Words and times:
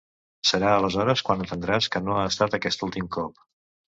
Serà 0.51 0.71
aleshores 0.77 1.21
quan 1.27 1.43
entendràs 1.43 1.89
que 1.95 2.03
no 2.07 2.17
ha 2.21 2.25
estat 2.31 2.57
aquest 2.59 2.87
últim 2.89 3.13
colp. 3.19 3.45